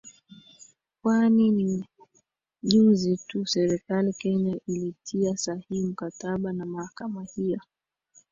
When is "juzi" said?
2.63-3.19